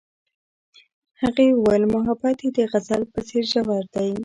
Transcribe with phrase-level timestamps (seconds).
[1.21, 4.11] هغې وویل محبت یې د غزل په څېر ژور دی.